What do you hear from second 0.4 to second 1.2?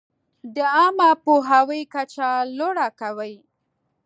د عامه